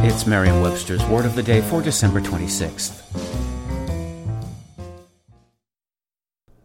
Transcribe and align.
It's 0.00 0.28
Merriam 0.28 0.60
Webster's 0.60 1.04
Word 1.06 1.24
of 1.24 1.34
the 1.34 1.42
Day 1.42 1.60
for 1.60 1.82
December 1.82 2.20
26th. 2.20 3.02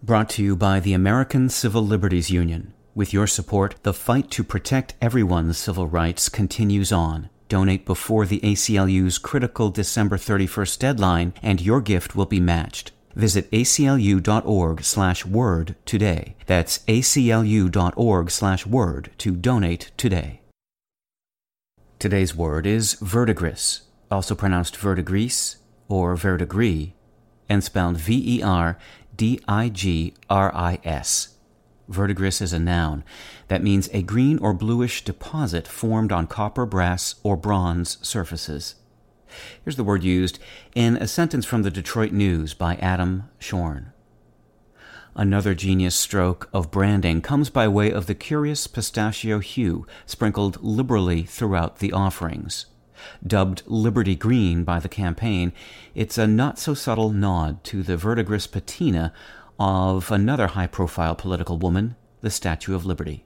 Brought 0.04 0.30
to 0.30 0.44
you 0.44 0.56
by 0.56 0.80
the 0.80 0.94
American 0.94 1.50
Civil 1.50 1.84
Liberties 1.84 2.30
Union. 2.30 2.76
With 2.94 3.12
your 3.12 3.26
support, 3.26 3.76
the 3.82 3.92
fight 3.92 4.30
to 4.32 4.44
protect 4.44 4.94
everyone's 5.02 5.58
civil 5.58 5.88
rights 5.88 6.30
continues 6.30 6.92
on. 6.92 7.32
Donate 7.50 7.88
before 7.88 8.28
the 8.28 8.40
ACLU's 8.42 9.18
critical 9.18 9.72
December 9.72 10.18
31st 10.18 10.78
deadline, 10.78 11.34
and 11.42 11.60
your 11.60 11.82
gift 11.82 12.16
will 12.16 12.28
be 12.28 12.40
matched. 12.40 12.92
Visit 13.16 13.50
aclu.org 13.50 14.84
slash 14.84 15.26
word 15.26 15.76
today. 15.86 16.36
That's 16.46 16.80
aclu.org 16.88 18.30
slash 18.30 18.68
word 18.68 19.10
to 19.18 19.36
donate 19.36 19.90
today. 19.98 20.43
Today's 22.04 22.36
word 22.36 22.66
is 22.66 22.96
verdigris, 22.96 23.84
also 24.12 24.36
pronounced 24.36 24.76
verdigris 24.76 25.56
or 25.88 26.18
verdigris, 26.18 26.90
and 27.48 27.64
spelled 27.64 27.96
V 27.96 28.40
E 28.40 28.44
R 28.44 28.78
D 29.16 29.40
I 29.48 29.70
G 29.70 30.14
R 30.30 30.54
I 30.54 30.80
S. 30.84 31.38
Verdigris 31.88 32.42
is 32.42 32.52
a 32.52 32.60
noun. 32.60 33.06
That 33.48 33.64
means 33.64 33.90
a 33.94 34.02
green 34.02 34.38
or 34.40 34.54
bluish 34.54 35.06
deposit 35.06 35.66
formed 35.66 36.12
on 36.12 36.28
copper, 36.28 36.66
brass, 36.66 37.16
or 37.24 37.38
bronze 37.38 38.06
surfaces. 38.06 38.76
Here's 39.64 39.78
the 39.78 39.86
word 39.86 40.04
used 40.04 40.40
in 40.76 40.98
a 40.98 41.08
sentence 41.08 41.46
from 41.46 41.62
the 41.62 41.72
Detroit 41.72 42.12
News 42.12 42.54
by 42.54 42.76
Adam 42.82 43.30
Shorn. 43.40 43.93
Another 45.16 45.54
genius 45.54 45.96
stroke 45.96 46.50
of 46.54 46.72
branding 46.72 47.22
comes 47.22 47.52
by 47.52 47.68
way 47.68 47.92
of 47.92 48.08
the 48.08 48.16
curious 48.16 48.66
pistachio 48.66 49.38
hue 49.38 49.86
sprinkled 50.08 50.62
liberally 50.64 51.22
throughout 51.22 51.78
the 51.78 51.94
offerings. 51.94 52.66
Dubbed 53.26 53.62
Liberty 53.68 54.16
Green 54.16 54.64
by 54.64 54.80
the 54.80 54.90
campaign, 54.90 55.54
it's 55.94 56.18
a 56.18 56.26
not 56.26 56.58
so 56.58 56.74
subtle 56.74 57.12
nod 57.12 57.64
to 57.66 57.84
the 57.84 57.96
verdigris 57.96 58.48
patina 58.48 59.14
of 59.60 60.12
another 60.12 60.48
high 60.48 60.68
profile 60.68 61.14
political 61.14 61.60
woman, 61.60 61.96
the 62.22 62.32
Statue 62.32 62.74
of 62.74 62.86
Liberty. 62.86 63.24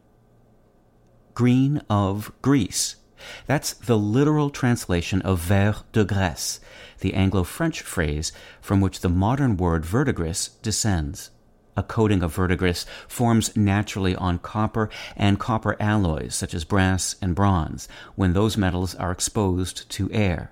Green 1.36 1.82
of 1.90 2.34
Greece. 2.42 2.98
That's 3.46 3.74
the 3.74 3.98
literal 3.98 4.50
translation 4.50 5.22
of 5.22 5.40
vert 5.40 5.84
de 5.94 6.04
Grèce, 6.04 6.60
the 7.00 7.14
Anglo 7.14 7.44
French 7.44 7.82
phrase 7.82 8.34
from 8.60 8.82
which 8.82 9.00
the 9.00 9.10
modern 9.10 9.56
word 9.56 9.86
verdigris 9.86 10.50
descends. 10.62 11.30
A 11.78 11.84
coating 11.84 12.24
of 12.24 12.34
verdigris 12.34 12.88
forms 13.08 13.56
naturally 13.56 14.16
on 14.16 14.40
copper 14.40 14.90
and 15.16 15.40
copper 15.40 15.78
alloys 15.80 16.34
such 16.34 16.56
as 16.56 16.64
brass 16.64 17.16
and 17.22 17.36
bronze 17.36 17.88
when 18.16 18.34
those 18.34 18.58
metals 18.58 18.96
are 18.96 19.12
exposed 19.12 19.88
to 19.92 20.12
air. 20.12 20.52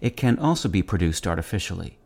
It 0.00 0.16
can 0.16 0.38
also 0.38 0.70
be 0.70 0.82
produced 0.82 1.26
artificially. 1.26 1.98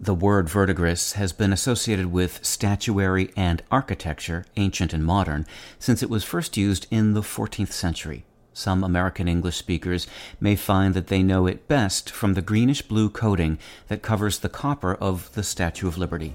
The 0.00 0.14
word 0.14 0.48
verdigris 0.48 1.12
has 1.12 1.32
been 1.32 1.52
associated 1.52 2.06
with 2.06 2.44
statuary 2.44 3.30
and 3.36 3.62
architecture, 3.70 4.44
ancient 4.56 4.92
and 4.92 5.04
modern, 5.04 5.46
since 5.78 6.02
it 6.02 6.10
was 6.10 6.24
first 6.24 6.56
used 6.56 6.88
in 6.90 7.14
the 7.14 7.22
14th 7.22 7.70
century. 7.70 8.24
Some 8.52 8.82
American 8.82 9.28
English 9.28 9.56
speakers 9.56 10.08
may 10.40 10.56
find 10.56 10.94
that 10.94 11.06
they 11.06 11.22
know 11.22 11.46
it 11.46 11.68
best 11.68 12.10
from 12.10 12.34
the 12.34 12.42
greenish 12.42 12.82
blue 12.82 13.08
coating 13.08 13.56
that 13.86 14.02
covers 14.02 14.40
the 14.40 14.48
copper 14.48 14.94
of 14.94 15.32
the 15.34 15.44
Statue 15.44 15.86
of 15.86 15.96
Liberty. 15.96 16.34